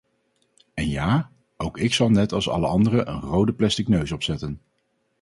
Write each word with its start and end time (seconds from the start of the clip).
En 0.73 0.87
ja, 0.89 1.31
ook 1.57 1.77
ik 1.79 1.93
zal 1.93 2.09
net 2.09 2.31
als 2.33 2.49
alle 2.49 2.67
anderen 2.67 3.09
een 3.09 3.21
rode 3.21 3.53
plastic 3.53 3.87
neus 3.87 4.11
opzetten. 4.11 4.61